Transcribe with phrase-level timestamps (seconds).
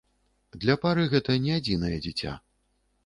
[0.63, 2.33] Для пары гэты не адзінае дзіця.